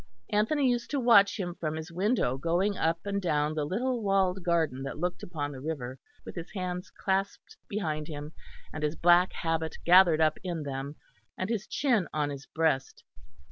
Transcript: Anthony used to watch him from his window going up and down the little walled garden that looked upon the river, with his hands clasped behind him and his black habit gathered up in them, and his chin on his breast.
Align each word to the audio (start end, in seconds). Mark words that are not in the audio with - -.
Anthony 0.31 0.67
used 0.67 0.89
to 0.89 0.99
watch 0.99 1.39
him 1.39 1.53
from 1.53 1.75
his 1.75 1.91
window 1.91 2.35
going 2.35 2.75
up 2.75 3.05
and 3.05 3.21
down 3.21 3.53
the 3.53 3.65
little 3.67 4.01
walled 4.01 4.41
garden 4.43 4.81
that 4.81 4.97
looked 4.97 5.21
upon 5.21 5.51
the 5.51 5.59
river, 5.61 5.99
with 6.25 6.33
his 6.33 6.51
hands 6.53 6.89
clasped 6.89 7.55
behind 7.67 8.07
him 8.07 8.33
and 8.73 8.81
his 8.81 8.95
black 8.95 9.31
habit 9.31 9.77
gathered 9.85 10.19
up 10.19 10.39
in 10.43 10.63
them, 10.63 10.95
and 11.37 11.51
his 11.51 11.67
chin 11.67 12.07
on 12.15 12.31
his 12.31 12.47
breast. 12.47 13.03